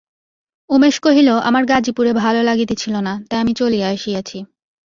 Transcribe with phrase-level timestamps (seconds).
[0.69, 4.37] উমেশ কহিল, আমার গাজিপুরে ভালো লাগিতেছিল না, তাই আমি চলিয়া আসিয়াছি।